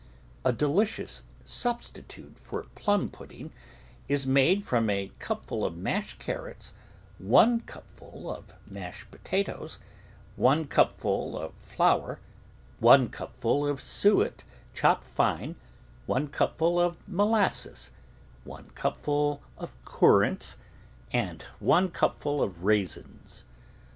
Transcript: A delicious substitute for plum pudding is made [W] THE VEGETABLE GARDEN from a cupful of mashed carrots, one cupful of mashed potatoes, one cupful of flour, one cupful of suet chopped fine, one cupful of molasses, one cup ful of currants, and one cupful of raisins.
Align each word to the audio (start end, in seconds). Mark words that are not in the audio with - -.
A 0.43 0.51
delicious 0.51 1.21
substitute 1.45 2.39
for 2.39 2.63
plum 2.73 3.11
pudding 3.11 3.53
is 4.07 4.25
made 4.25 4.65
[W] 4.65 4.65
THE 4.65 4.65
VEGETABLE 4.65 4.65
GARDEN 4.65 4.65
from 4.65 4.89
a 4.89 5.11
cupful 5.23 5.63
of 5.65 5.77
mashed 5.77 6.17
carrots, 6.17 6.73
one 7.19 7.59
cupful 7.59 8.31
of 8.33 8.45
mashed 8.71 9.11
potatoes, 9.11 9.77
one 10.35 10.65
cupful 10.65 11.37
of 11.37 11.53
flour, 11.53 12.19
one 12.79 13.09
cupful 13.09 13.67
of 13.67 13.79
suet 13.79 14.43
chopped 14.73 15.05
fine, 15.05 15.55
one 16.07 16.29
cupful 16.29 16.79
of 16.81 16.97
molasses, 17.07 17.91
one 18.43 18.71
cup 18.71 18.97
ful 18.97 19.43
of 19.55 19.75
currants, 19.85 20.57
and 21.13 21.43
one 21.59 21.91
cupful 21.91 22.41
of 22.41 22.63
raisins. 22.63 23.43